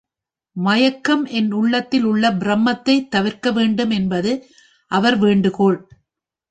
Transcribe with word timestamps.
மயக்கம் 0.55 1.25
என் 1.31 1.51
உள்ளத்தில் 1.51 2.03
உள்ள 2.03 2.31
ப்ரமத்தைத் 2.31 3.07
தவிர்க்க 3.09 3.51
வேண்டும் 3.51 3.89
என்பது 3.89 4.31
அவர் 4.91 5.17
வேண்டுகோள். 5.17 5.79